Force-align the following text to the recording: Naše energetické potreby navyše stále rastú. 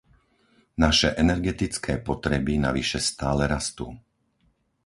Naše 0.83 1.09
energetické 1.25 1.93
potreby 2.09 2.53
navyše 2.67 2.99
stále 3.09 3.43
rastú. 3.53 3.87